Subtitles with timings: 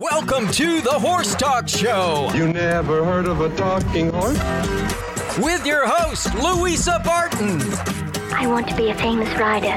[0.00, 4.38] Welcome to the Horse Talk Show You never heard of a talking horse?
[5.38, 7.60] with your host, Louisa Barton.
[8.32, 9.76] I want to be a famous rider.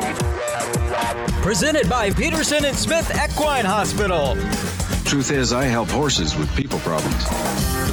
[1.41, 4.35] Presented by Peterson and Smith Equine Hospital.
[5.05, 7.25] Truth is, I help horses with people problems.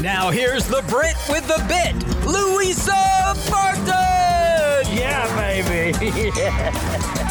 [0.03, 1.95] Now here's the Brit with the bit,
[2.27, 4.95] Louisa Barton.
[4.95, 6.31] Yeah, baby.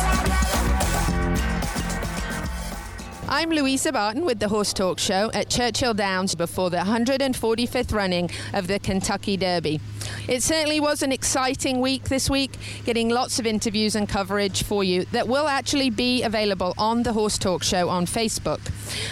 [3.30, 8.30] I'm Louisa Barton with the Horse Talk Show at Churchill Downs before the 145th running
[8.54, 9.82] of the Kentucky Derby.
[10.28, 12.52] It certainly was an exciting week this week,
[12.86, 17.14] getting lots of interviews and coverage for you that will actually be available on the
[17.14, 18.60] Horse Talk Show on Facebook.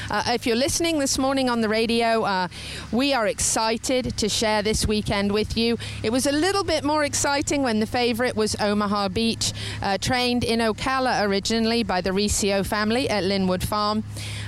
[0.09, 2.47] Uh, if you're listening this morning on the radio, uh,
[2.91, 5.77] we are excited to share this weekend with you.
[6.03, 10.43] It was a little bit more exciting when the favourite was Omaha Beach, uh, trained
[10.43, 14.03] in Ocala originally by the Riccio family at Linwood Farm.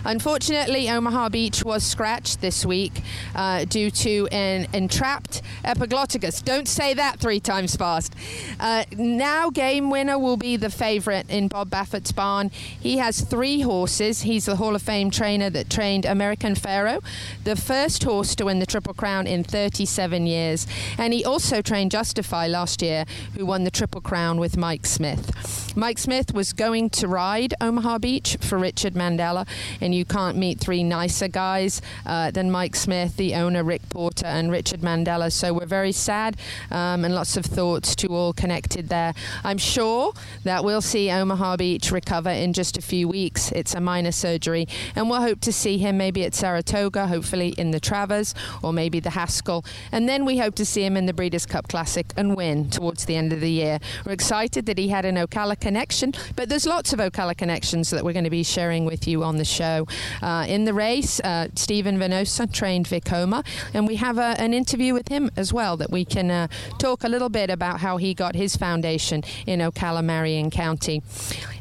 [0.06, 3.02] Unfortunately, Omaha Beach was scratched this week
[3.36, 6.36] uh, due to an entrapped epiglotticus.
[6.45, 8.13] Don't say that three times fast.
[8.59, 12.49] Uh, now, game winner will be the favourite in Bob Baffert's barn.
[12.49, 14.21] He has three horses.
[14.21, 17.02] He's the Hall of Fame trainer that trained American Pharoah,
[17.43, 20.67] the first horse to win the Triple Crown in 37 years.
[20.97, 25.67] And he also trained Justify last year, who won the Triple Crown with Mike Smith.
[25.78, 29.47] Mike Smith was going to ride Omaha Beach for Richard Mandella,
[29.80, 34.25] and you can't meet three nicer guys uh, than Mike Smith, the owner, Rick Porter,
[34.25, 35.31] and Richard Mandella.
[35.31, 36.36] So we're very sad
[36.72, 39.14] um, and lots of thoughts to all connected there.
[39.44, 40.14] I'm sure
[40.45, 43.52] that we'll see Omaha Beach recover in just a few weeks.
[43.52, 47.70] It's a minor surgery, and we'll hope to see him maybe at Saratoga, hopefully in
[47.70, 48.33] the Travers,
[48.64, 49.64] or maybe the Haskell.
[49.92, 53.05] And then we hope to see him in the Breeders' Cup Classic and win towards
[53.05, 53.78] the end of the year.
[54.08, 58.02] We're excited that he had an Ocala connection, but there's lots of Ocala connections that
[58.02, 59.86] we're going to be sharing with you on the show.
[60.22, 64.94] Uh, in the race, uh, Stephen Venosa trained Vekoma, and we have a, an interview
[64.94, 66.48] with him as well that we can uh,
[66.80, 71.04] talk a little bit about how he got his foundation in Ocala, Marion County.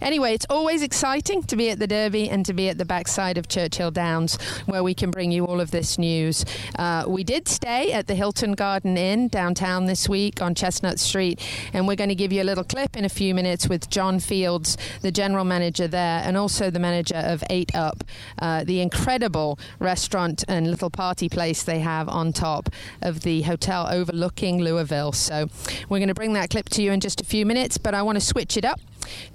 [0.01, 3.37] Anyway, it's always exciting to be at the Derby and to be at the backside
[3.37, 6.45] of Churchill Downs where we can bring you all of this news.
[6.79, 11.41] Uh, we did stay at the Hilton Garden Inn downtown this week on Chestnut Street,
[11.73, 14.21] and we're going to give you a little clip in a few minutes with John
[14.21, 18.05] Fields, the general manager there, and also the manager of Eight Up,
[18.43, 22.69] uh, the incredible restaurant and little party place they have on top
[23.01, 25.13] of the hotel overlooking Louisville.
[25.13, 25.49] So
[25.89, 28.03] we're going to bring that clip to you in just a few minutes, but I
[28.03, 28.81] want to switch it up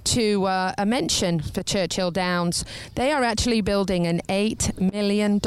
[0.03, 2.65] to uh, a mention for Churchill Downs.
[2.95, 5.41] They are actually building an $8 million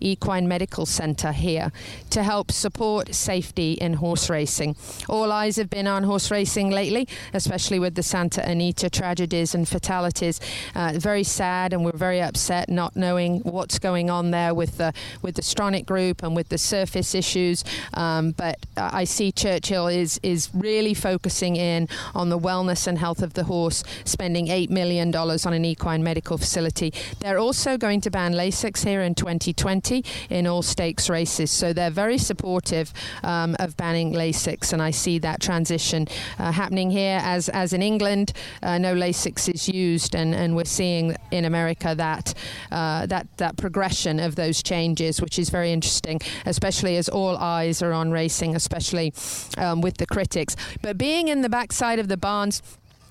[0.00, 1.72] equine medical centre here
[2.10, 4.76] to help support safety in horse racing.
[5.08, 9.68] All eyes have been on horse racing lately, especially with the Santa Anita tragedies and
[9.68, 10.40] fatalities.
[10.74, 14.92] Uh, very sad, and we're very upset not knowing what's going on there with the
[15.22, 17.64] with the Stronach group and with the surface issues.
[17.94, 22.98] Um, but uh, I see Churchill is is really focusing in on the wellness and
[22.98, 26.92] health of the horse, spending $8 million on an equine medical facility.
[27.20, 31.50] They're also going to ban Lasix here in 2020 in all stakes races.
[31.50, 36.06] So they're very supportive um, of banning Lasix, and I see that transition
[36.38, 38.32] uh, happening here as, as in England,
[38.62, 42.34] uh, no Lasix is used, and, and we're seeing in America that,
[42.70, 47.82] uh, that, that progression of those changes, which is very interesting, especially as all eyes
[47.82, 49.12] are on racing, especially
[49.58, 50.56] um, with the critics.
[50.82, 52.62] But being in the backside of the barns,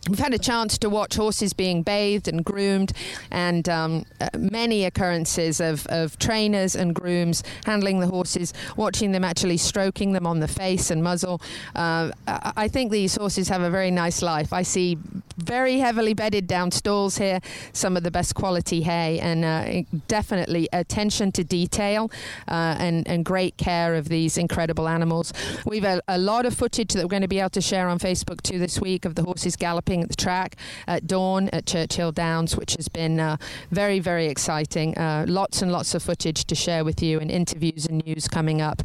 [0.10, 2.92] We've had a chance to watch horses being bathed and groomed,
[3.32, 9.24] and um, uh, many occurrences of, of trainers and grooms handling the horses, watching them
[9.24, 11.42] actually stroking them on the face and muzzle.
[11.76, 14.54] Uh, I I think these horses have a very nice life.
[14.54, 14.98] I see
[15.38, 17.40] very heavily bedded down stalls here,
[17.72, 22.12] some of the best quality hay, and uh, definitely attention to detail
[22.48, 25.34] uh, and, and great care of these incredible animals.
[25.66, 28.00] We've a, a lot of footage that we're going to be able to share on
[28.00, 30.56] Facebook too this week of the horses galloping at the track
[30.88, 33.38] at dawn at Churchill Downs, which has been uh,
[33.72, 34.98] very, very exciting.
[34.98, 38.62] Uh, lots and lots of footage to share with you and interviews and news coming
[38.62, 38.82] up.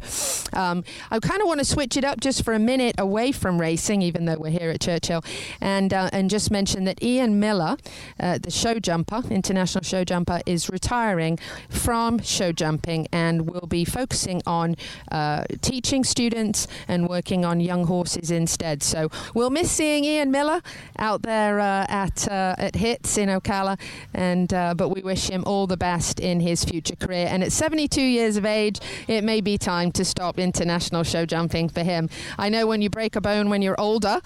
[0.53, 3.59] Um, I kind of want to switch it up just for a minute away from
[3.59, 5.23] racing, even though we're here at Churchill,
[5.59, 7.77] and uh, and just mention that Ian Millar,
[8.19, 11.37] uh, the show jumper, international show jumper, is retiring
[11.69, 14.75] from show jumping and will be focusing on
[15.11, 18.83] uh, teaching students and working on young horses instead.
[18.83, 20.61] So we'll miss seeing Ian Millar
[20.97, 23.79] out there uh, at uh, at Hits in Ocala,
[24.13, 27.27] and uh, but we wish him all the best in his future career.
[27.29, 31.69] And at 72 years of age, it may be time to stop international show jumping
[31.69, 32.09] for him.
[32.37, 34.21] I know when you break a bone when you're older,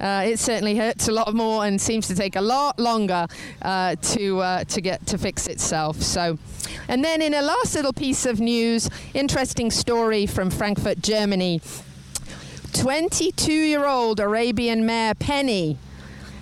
[0.00, 3.26] uh, it certainly hurts a lot more and seems to take a lot longer
[3.62, 6.02] uh, to uh, to get to fix itself.
[6.02, 6.38] So,
[6.88, 11.60] and then in a last little piece of news, interesting story from Frankfurt, Germany.
[12.74, 15.78] 22 year old Arabian mare Penny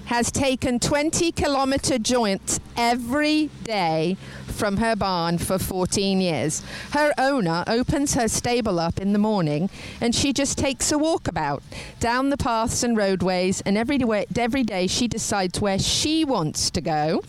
[0.07, 4.17] has taken 20 kilometer joints every day
[4.56, 6.62] from her barn for 14 years.
[6.93, 9.70] Her owner opens her stable up in the morning
[10.00, 11.62] and she just takes a walkabout
[12.00, 16.70] down the paths and roadways, and every day, every day she decides where she wants
[16.70, 17.23] to go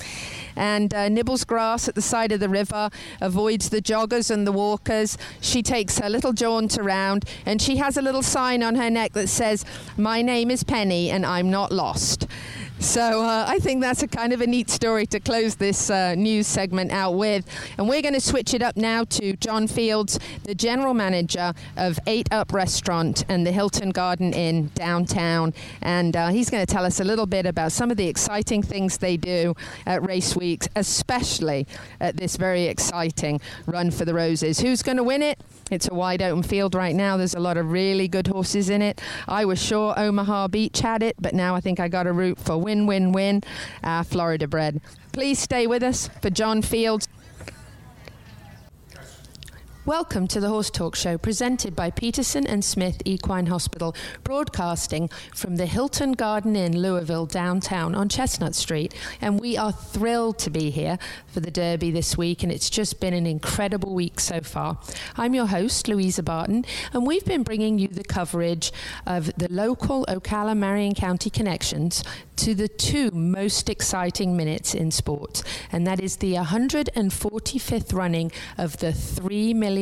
[0.56, 2.89] and uh, nibbles grass at the side of the river,
[3.21, 5.18] avoids the joggers and the walkers.
[5.39, 9.13] She takes her little jaunt around and she has a little sign on her neck
[9.13, 9.63] that says,
[9.97, 12.27] My name is Penny and I'm not lost.
[12.79, 16.13] So uh, I think that's a kind of a neat story to close this uh,
[16.13, 17.45] news segment out with.
[17.77, 22.00] And we're going to switch it up now to John Fields, the general manager of
[22.06, 25.56] Eight Up Restaurant and the Hilton Garden Inn downtown.
[25.81, 28.62] And uh, he's going to tell us a little bit about some of the exciting
[28.62, 29.56] things they do
[29.88, 31.65] at Race Weeks, especially
[32.00, 34.59] at this very exciting Run for the Roses.
[34.59, 35.39] Who's going to win it?
[35.71, 37.18] It's a wide open field right now.
[37.18, 39.01] There's a lot of really good horses in it.
[39.27, 42.38] I was sure Omaha Beach had it, but now I think I got a root
[42.38, 43.43] for win, win, win,
[43.81, 44.81] uh, Florida bred.
[45.13, 47.07] Please stay with us for John Fields.
[49.88, 53.95] Welcome to the Horse Talk Show, presented by Peterson and Smith Equine Hospital,
[54.25, 58.94] broadcasting from the Hilton Garden Inn, Louisville, downtown on Chestnut Street.
[59.22, 63.00] And we are thrilled to be here for the Derby this week, and it's just
[63.00, 64.78] been an incredible week so far.
[65.16, 68.74] I'm your host, Louisa Barton, and we've been bringing you the coverage
[69.06, 72.04] of the local Ocala Marion County connections
[72.36, 78.78] to the two most exciting minutes in sports, and that is the 145th running of
[78.78, 79.76] the $3 million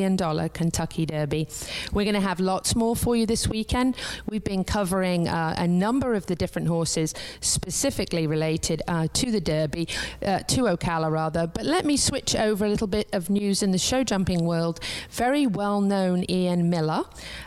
[0.50, 1.48] Kentucky Derby.
[1.94, 3.96] We're going to have lots more for you this weekend.
[4.28, 9.42] We've been covering uh, a number of the different horses specifically related uh, to the
[9.42, 9.88] Derby,
[10.26, 11.48] uh, to Ocala rather.
[11.48, 14.80] But let me switch over a little bit of news in the show jumping world.
[15.10, 17.04] Very well known Ian Millar,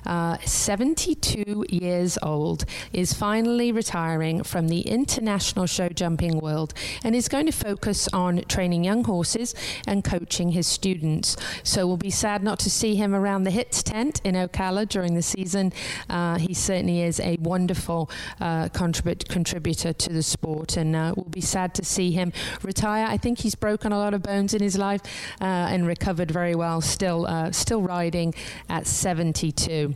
[0.06, 6.74] uh, 72 years old, is finally retiring from the international show jumping world
[7.04, 9.54] and is going to focus on training young horses
[9.86, 11.36] and coaching his students.
[11.62, 15.14] So we'll be sad not to see him around the hits tent in Ocala during
[15.14, 15.72] the season.
[16.10, 21.24] Uh, he certainly is a wonderful uh, contribute, contributor to the sport, and uh, we'll
[21.30, 22.30] be sad to see him
[22.62, 23.06] retire.
[23.06, 25.00] I think he's broken a lot of bones in his life
[25.40, 26.82] uh, and recovered very well.
[26.82, 28.34] Still, uh, still riding
[28.68, 29.94] at 72.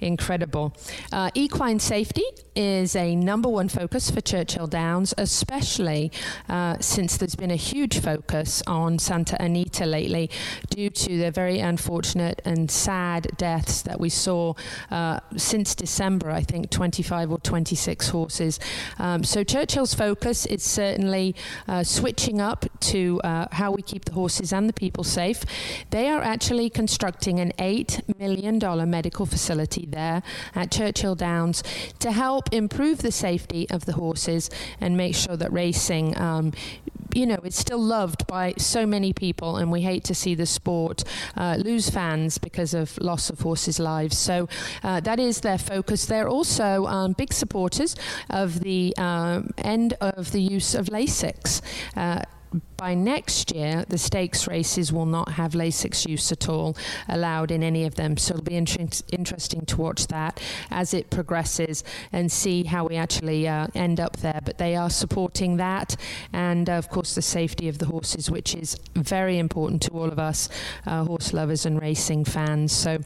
[0.00, 0.76] Incredible.
[1.10, 2.24] Uh, equine safety
[2.54, 6.12] is a number one focus for Churchill Downs, especially
[6.80, 10.28] since there's been a huge focus on Santa Anita lately
[10.68, 14.54] due to the very unfortunate and sad deaths that we saw
[14.90, 18.60] uh, since December, I think 25 or 26 horses.
[18.98, 21.34] Um, so Churchill's focus is certainly
[21.68, 25.44] uh, switching up to uh, how we keep the horses and the people safe.
[25.90, 28.58] They are actually constructing an $8 million
[28.90, 30.22] medical facility there
[30.54, 31.62] at Churchill Downs
[32.00, 34.50] to help improve the safety of the horses
[34.80, 36.52] and make sure that racing, um,
[37.14, 40.46] you know, it's still loved by so many people, and we hate to see the
[40.46, 41.04] sport
[41.36, 44.18] uh, lose fans because of loss of horses' lives.
[44.18, 44.48] So
[44.82, 46.06] uh, that is their focus.
[46.06, 47.96] They're also um, big supporters
[48.28, 51.60] of the um, end of the use of Lasix.
[51.96, 52.22] Uh,
[52.76, 56.76] by next year, the stakes races will not have Lasix use at all
[57.08, 58.16] allowed in any of them.
[58.16, 60.40] So it'll be inter- interesting to watch that
[60.70, 64.40] as it progresses and see how we actually uh, end up there.
[64.44, 65.96] But they are supporting that,
[66.32, 70.10] and uh, of course, the safety of the horses, which is very important to all
[70.10, 70.48] of us
[70.86, 72.72] uh, horse lovers and racing fans.
[72.72, 72.98] So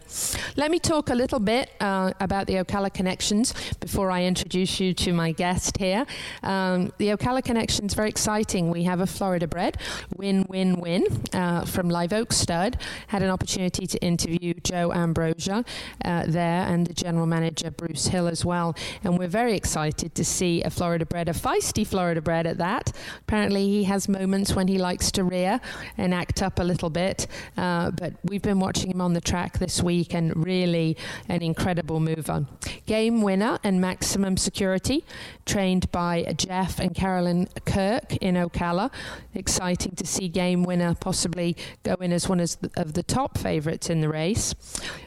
[0.57, 4.95] let me talk a little bit uh, about the Ocala Connections before I introduce you
[4.95, 6.07] to my guest here.
[6.43, 8.71] Um, the Ocala Connections very exciting.
[8.71, 9.77] We have a Florida bred
[10.17, 12.77] Win Win Win uh, from Live Oak Stud.
[13.09, 15.65] Had an opportunity to interview Joe Ambrosia
[16.05, 18.77] uh, there and the general manager Bruce Hill as well.
[19.03, 22.93] And we're very excited to see a Florida bred, a feisty Florida bred at that.
[23.21, 25.61] Apparently, he has moments when he likes to rear
[25.99, 27.27] and act up a little bit.
[27.57, 30.97] Uh, but we've been watching him on the track this week and really
[31.29, 32.47] an incredible mover.
[32.87, 35.05] Game winner and maximum security,
[35.47, 38.91] trained by Jeff and Carolyn Kirk in Ocala
[39.35, 44.01] exciting to see Game Winner possibly go in as one of the top favourites in
[44.01, 44.55] the race.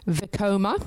[0.08, 0.86] Vekoma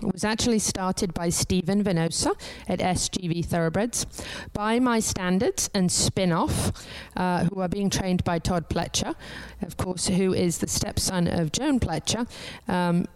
[0.00, 2.34] was actually started by Stephen Venosa
[2.68, 4.06] at SGV Thoroughbreds,
[4.52, 6.72] by my standards and spin off,
[7.16, 9.14] uh, who are being trained by Todd Pletcher,
[9.60, 12.28] of course, who is the stepson of Joan Pletcher.
[12.68, 13.06] Um,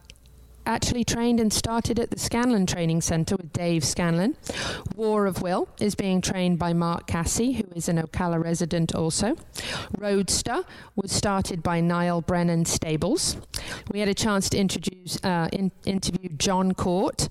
[0.66, 4.36] actually trained and started at the Scanlon Training Centre with Dave Scanlon.
[4.94, 9.36] War of Will is being trained by Mark Casse, who is an Ocala resident also.
[9.96, 13.36] Roadster was started by Niall Brennan Stables.
[13.90, 17.28] We had a chance to introduce, uh, in, interview Jon Court,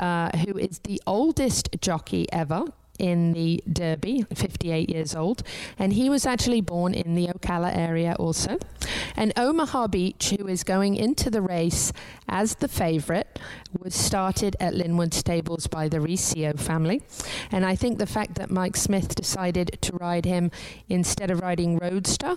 [0.00, 2.64] uh, who is the oldest jockey ever
[2.98, 5.42] in the Derby, 58 years old,
[5.78, 8.58] and he was actually born in the Ocala area also.
[9.16, 11.92] And Omaha Beach, who is going into the race
[12.28, 13.38] as the favourite,
[13.78, 17.02] was started at Linwood Stables by the Riccio family.
[17.50, 20.50] And I think the fact that Mike Smith decided to ride him
[20.88, 22.36] instead of riding Roadster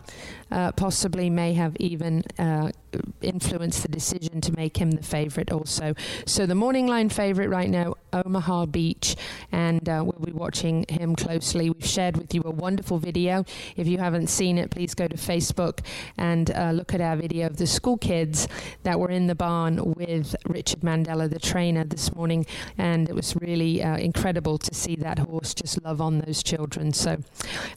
[0.50, 2.72] uh, possibly may have even uh,
[3.22, 5.94] influenced the decision to make him the favourite also.
[6.26, 9.16] So the morning line favourite right now, Omaha Beach,
[9.52, 11.70] and uh, we'll be watching him closely.
[11.70, 13.46] We've shared with you a wonderful video.
[13.76, 15.80] If you haven't seen it, please go to Facebook
[16.18, 18.48] and uh, look at our video of the school kids
[18.84, 22.46] that were in the barn with Richard Mandella, the trainer, this morning.
[22.78, 26.94] And it was really uh, incredible to see that horse just love on those children.
[26.94, 27.18] So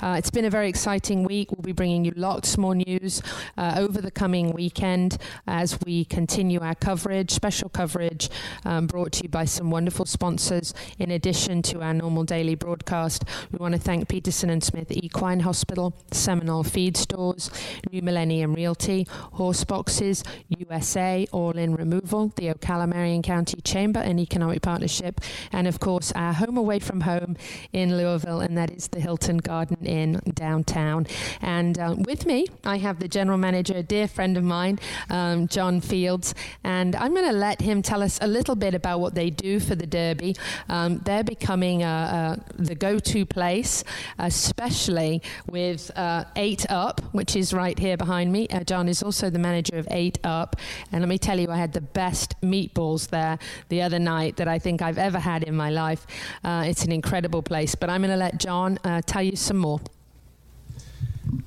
[0.00, 1.50] uh, it's been a very exciting week.
[1.52, 3.22] We'll be bringing you lots more news
[3.56, 5.03] uh, over the coming weekend
[5.46, 8.30] as we continue our coverage, special coverage
[8.64, 10.72] um, brought to you by some wonderful sponsors.
[10.98, 15.40] In addition to our normal daily broadcast, we want to thank Peterson and Smith Equine
[15.40, 17.50] Hospital, Seminole Feed Stores,
[17.90, 24.20] New Millennium Realty, Horse Boxes, USA, All In Removal, the Ocala Marion County Chamber and
[24.20, 25.20] Economic Partnership,
[25.52, 27.36] and of course our home away from home
[27.72, 31.06] in Louisville, and that is the Hilton Garden Inn downtown.
[31.40, 34.78] And um, with me, I have the general manager, a dear friend of mine,
[35.10, 39.00] um, John Fields, and I'm going to let him tell us a little bit about
[39.00, 40.36] what they do for the Derby.
[40.68, 43.84] Um, they're becoming uh, uh, the go-to place,
[44.18, 48.48] especially with uh, Eight Up, which is right here behind me.
[48.48, 50.56] Uh, John is also the manager of Eight Up,
[50.92, 54.48] and let me tell you, I had the best meatballs there the other night that
[54.48, 56.06] I think I've ever had in my life.
[56.42, 59.58] Uh, it's an incredible place, but I'm going to let John uh, tell you some
[59.58, 59.80] more.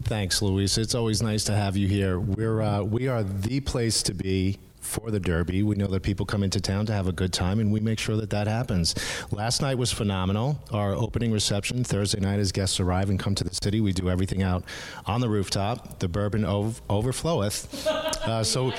[0.07, 0.77] Thanks, Louise.
[0.77, 2.17] It's always nice to have you here.
[2.17, 5.63] We're uh, we are the place to be for the Derby.
[5.63, 7.99] We know that people come into town to have a good time, and we make
[7.99, 8.95] sure that that happens.
[9.31, 10.57] Last night was phenomenal.
[10.71, 14.09] Our opening reception Thursday night, as guests arrive and come to the city, we do
[14.09, 14.63] everything out
[15.05, 15.99] on the rooftop.
[15.99, 18.71] The bourbon ov- overfloweth, uh, so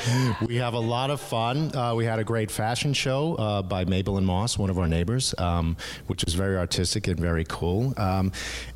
[0.47, 1.76] we have a lot of fun.
[1.76, 4.88] Uh, we had a great fashion show uh, by Mabel and Moss, one of our
[4.88, 7.92] neighbors, um, which was very artistic and very cool.
[7.99, 8.32] Um,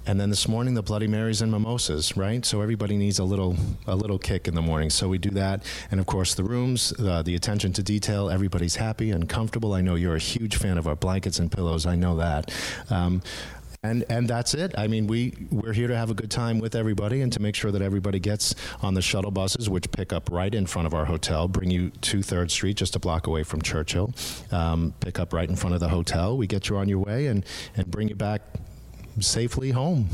[0.07, 2.45] and then this morning, the Bloody Marys and mimosas, right?
[2.45, 3.57] So everybody needs a little
[3.87, 4.91] a little kick in the morning.
[4.91, 8.31] So we do that, and of course the rooms, the attention to detail.
[8.31, 9.75] Everybody's happy and comfortable.
[9.75, 11.87] I know you're a huge fan of our blankets and pillows.
[11.87, 12.53] I know that.
[12.91, 13.23] Um,
[13.85, 14.75] and and that's it.
[14.79, 17.57] I mean, we we're here to have a good time with everybody and to make
[17.57, 20.95] sure that everybody gets on the shuttle buses, which pick up right in front of
[20.95, 24.15] our hotel, bring you to Third Street, just a block away from Churchill.
[24.53, 26.37] Um, pick up right in front of the hotel.
[26.37, 27.45] We get you on your way and
[27.77, 28.43] and bring you back
[29.21, 30.09] safely home.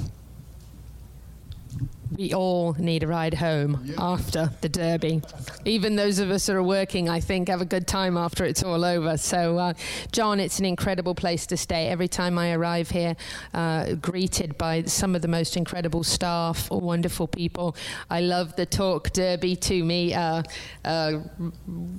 [2.17, 5.23] We all need a ride home after the Derby.
[5.65, 8.63] Even those of us that are working, I think, have a good time after it's
[8.63, 9.17] all over.
[9.19, 9.75] So, uh,
[10.11, 11.89] John, it's an incredible place to stay.
[11.89, 13.15] Every time I arrive here,
[13.53, 17.77] uh, greeted by some of the most incredible staff, wonderful people.
[18.09, 20.15] I love the talk Derby to me.
[20.15, 20.43] Uh,
[20.85, 21.13] uh,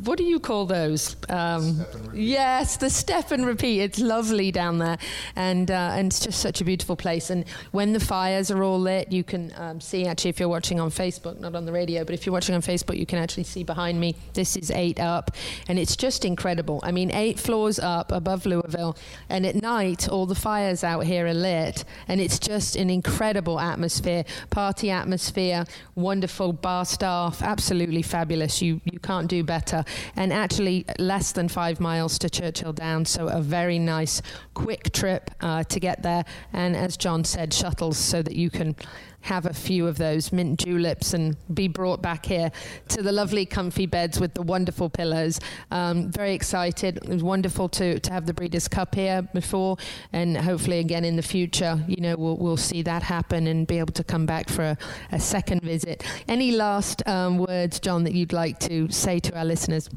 [0.04, 1.16] what do you call those?
[1.30, 3.82] Um, yes, the step and repeat.
[3.82, 4.98] It's lovely down there,
[5.36, 7.30] and uh, and it's just such a beautiful place.
[7.30, 10.79] And when the fires are all lit, you can um, see actually if you're watching
[10.79, 13.44] on Facebook, not on the radio, but if you're watching on Facebook, you can actually
[13.44, 14.15] see behind me.
[14.34, 15.32] This is eight up,
[15.68, 16.79] and it's just incredible.
[16.84, 18.98] I mean, eight floors up above Louisville,
[19.29, 23.60] and at night all the fires out here are lit, and it's just an incredible
[23.60, 25.65] atmosphere, party atmosphere,
[25.96, 28.62] wonderful bar staff, absolutely fabulous.
[28.62, 29.84] You you can't do better,
[30.15, 34.22] and actually less than five miles to Churchill Downs, so a very nice
[34.53, 38.75] quick trip uh, to get there, and as John said, shuttles so that you can
[39.22, 42.52] have a few of those mint juleps and be brought back here
[42.90, 45.40] to the lovely comfy beds with the wonderful pillows.
[45.72, 46.98] Um, very excited.
[46.98, 49.78] It was wonderful to, to have the Breeders' Cup here before,
[50.14, 53.80] and hopefully again in the future, you know, we'll, we'll see that happen and be
[53.80, 54.78] able to come back for a,
[55.12, 56.04] a second visit.
[56.28, 59.90] Any last um, words, John, that you'd like to say to our listeners?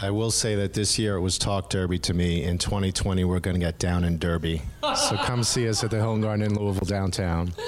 [0.00, 2.42] I will say that this year it was Talk Derby to me.
[2.42, 4.62] In 2020, we're going to get down in Derby.
[4.82, 7.52] so come see us at the Hilton Garden Inn Louisville downtown.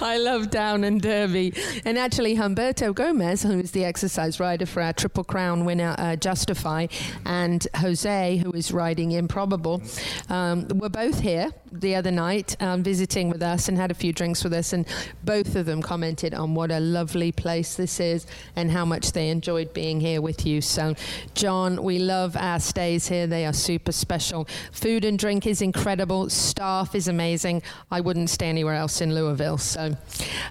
[0.00, 1.52] I love Down and Derby.
[1.84, 6.16] And actually, Humberto Gomez, who is the exercise rider for our Triple Crown winner, uh,
[6.16, 6.86] Justify,
[7.24, 9.82] and Jose, who is riding Improbable,
[10.28, 14.12] um, were both here the other night um, visiting with us and had a few
[14.12, 14.72] drinks with us.
[14.72, 14.86] And
[15.24, 19.30] both of them commented on what a lovely place this is and how much they
[19.30, 20.60] enjoyed being here with you.
[20.60, 20.94] So,
[21.34, 23.26] John, we love our stays here.
[23.26, 24.48] They are super special.
[24.72, 26.30] Food and drink is incredible.
[26.30, 27.62] Staff is amazing.
[27.90, 29.58] I wouldn't stay anywhere else in Louisville.
[29.58, 29.96] So,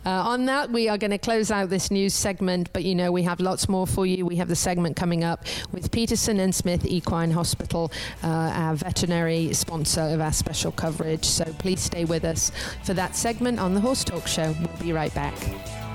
[0.06, 2.72] uh, on that, we are going to close out this news segment.
[2.74, 4.26] But you know, we have lots more for you.
[4.26, 7.92] We have the segment coming up with Peterson and Smith Equine Hospital,
[8.24, 11.07] uh, our veterinary sponsor of our special coverage.
[11.16, 12.52] So, please stay with us
[12.84, 14.54] for that segment on the Horse Talk Show.
[14.60, 15.87] We'll be right back.